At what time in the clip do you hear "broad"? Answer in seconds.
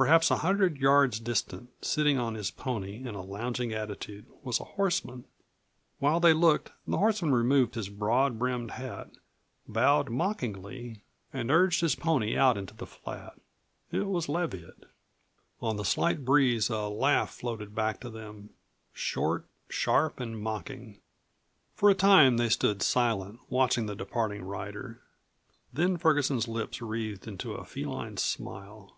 7.88-8.38